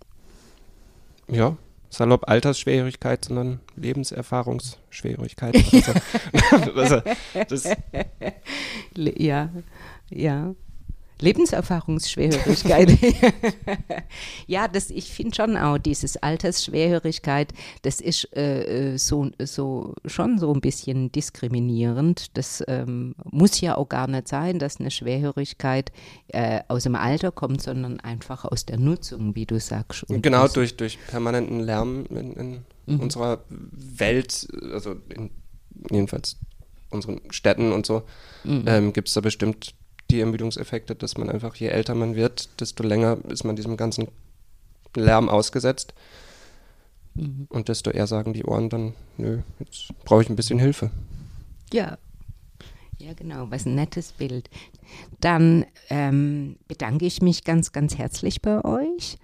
Ja, 1.30 1.58
salopp 1.94 2.28
Altersschwierigkeit, 2.28 3.26
sondern 3.26 3.60
Lebenserfahrungsschwierigkeit. 3.76 5.56
also, 6.76 7.02
das 7.50 7.70
ja, 8.96 9.50
ja. 10.10 10.56
Lebenserfahrungsschwerhörigkeit. 11.24 12.92
ja, 14.48 14.68
das, 14.68 14.90
ich 14.90 15.12
finde 15.12 15.36
schon 15.36 15.58
auch, 15.58 15.78
dieses 15.78 16.18
Altersschwerhörigkeit, 16.18 17.54
das 17.82 18.02
ist 18.02 18.28
äh, 18.36 18.94
äh, 18.94 18.98
so, 18.98 19.32
so 19.40 19.96
schon 20.06 20.38
so 20.38 20.54
ein 20.54 20.62
bisschen 20.62 21.12
diskriminierend. 21.12 22.38
Das 22.38 22.64
ähm, 22.68 23.16
muss 23.24 23.62
ja 23.62 23.78
auch 23.78 23.88
gar 23.88 24.08
nicht 24.08 24.28
sein, 24.28 24.60
dass 24.60 24.80
eine 24.80 24.92
Schwerhörigkeit 24.92 25.92
äh, 26.28 26.62
aus 26.68 26.84
dem 26.84 26.96
Alter 26.96 27.32
kommt, 27.32 27.62
sondern 27.62 28.00
einfach 28.02 28.46
aus 28.46 28.66
der 28.66 28.78
Nutzung, 28.78 29.36
wie 29.36 29.46
du 29.46 29.60
sagst. 29.60 30.06
Genau, 30.10 30.48
durch, 30.48 30.76
durch 30.76 31.00
permanenten 31.08 31.62
Lärm 31.62 32.06
in, 32.10 32.34
in 32.34 32.66
mhm. 32.86 33.00
unserer 33.00 33.44
Welt, 33.50 34.48
also 34.74 34.96
in, 35.10 35.32
jedenfalls 35.90 36.38
unseren 36.90 37.22
Städten 37.32 37.72
und 37.72 37.86
so, 37.86 38.04
mhm. 38.44 38.64
ähm, 38.68 38.94
gibt 38.94 39.08
es 39.08 39.14
da 39.14 39.22
bestimmt 39.22 39.74
die 40.14 40.22
Ermüdungseffekte, 40.22 40.96
dass 40.96 41.18
man 41.18 41.30
einfach, 41.30 41.56
je 41.56 41.68
älter 41.68 41.96
man 41.96 42.16
wird, 42.16 42.50
desto 42.62 42.84
länger 42.84 43.18
ist 43.28 43.44
man 43.44 43.56
diesem 43.56 43.78
ganzen 43.78 44.08
Lärm 44.96 45.28
ausgesetzt. 45.28 45.94
Mhm. 47.16 47.48
Und 47.50 47.68
desto 47.68 47.90
eher 47.90 48.08
sagen 48.08 48.34
die 48.34 48.46
Ohren 48.46 48.70
dann, 48.70 48.94
nö, 49.18 49.40
jetzt 49.60 49.90
brauche 50.06 50.22
ich 50.22 50.30
ein 50.30 50.36
bisschen 50.36 50.60
Hilfe. 50.60 50.92
Ja. 51.72 51.98
Ja, 53.00 53.14
genau, 53.14 53.50
was 53.50 53.66
ein 53.66 53.76
nettes 53.76 54.14
Bild. 54.14 54.50
Dann 55.20 55.66
ähm, 55.90 56.56
bedanke 56.68 57.06
ich 57.06 57.22
mich 57.22 57.44
ganz, 57.44 57.72
ganz 57.72 57.98
herzlich 57.98 58.42
bei 58.42 58.64
euch 58.64 59.18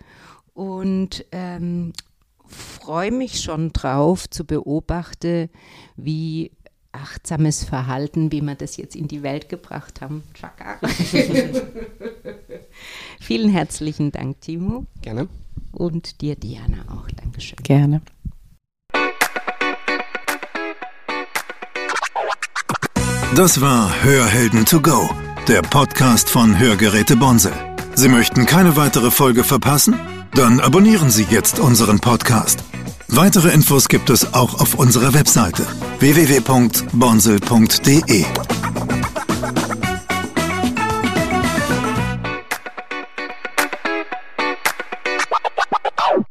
und 0.54 1.24
ähm, 1.32 1.94
freue 2.46 3.12
mich 3.12 3.42
schon 3.42 3.72
drauf 3.72 4.30
zu 4.30 4.44
beobachten, 4.44 5.50
wie 5.96 6.52
achtsames 7.02 7.64
Verhalten, 7.64 8.32
wie 8.32 8.42
wir 8.42 8.56
das 8.56 8.78
jetzt 8.78 8.96
in 8.96 9.08
die 9.08 9.24
Welt 9.24 9.50
gebracht 9.50 10.02
haben. 10.02 10.24
Vielen 13.20 13.50
herzlichen 13.50 14.12
Dank, 14.12 14.42
Timo. 14.42 14.86
Gerne. 15.02 15.28
Und 15.72 16.22
dir, 16.22 16.36
Diana, 16.36 16.86
auch. 16.90 17.10
Dankeschön. 17.12 17.58
Gerne. 17.64 18.02
Das 23.36 23.62
war 23.62 24.04
Hörhelden 24.04 24.66
to 24.66 24.82
go, 24.82 25.10
der 25.48 25.62
Podcast 25.62 26.30
von 26.30 26.58
Hörgeräte 26.58 27.16
Bonse. 27.16 27.54
Sie 27.96 28.10
möchten 28.10 28.46
keine 28.46 28.76
weitere 28.76 29.12
Folge 29.12 29.44
verpassen? 29.44 30.00
Dann 30.34 30.60
abonnieren 30.60 31.10
Sie 31.10 31.26
jetzt 31.30 31.60
unseren 31.60 32.00
Podcast. 32.00 32.64
Weitere 33.12 33.50
Infos 33.50 33.88
gibt 33.88 34.10
es 34.10 34.34
auch 34.34 34.60
auf 34.62 34.74
unserer 34.76 35.14
Webseite 35.14 35.66
www.bonsel.de. 36.00 38.26